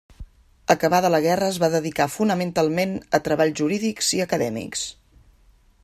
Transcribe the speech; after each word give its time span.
Acabada 0.75 1.11
la 1.15 1.19
guerra 1.25 1.49
es 1.53 1.59
va 1.63 1.69
dedicar 1.75 2.07
fonamentalment 2.13 2.97
a 3.19 3.21
treballs 3.29 3.55
jurídics 3.61 4.11
i 4.21 4.27
acadèmics. 4.27 4.87